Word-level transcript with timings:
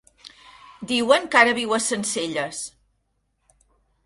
Diuen 0.91 1.27
que 1.35 1.39
ara 1.41 1.53
viu 1.59 1.75
a 1.77 1.79
Sencelles. 1.89 2.63